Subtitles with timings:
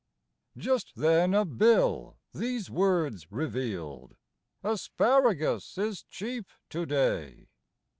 [0.57, 4.15] Just then a bill these words revealed:"
[4.63, 7.49] Asparagus is cheap to day."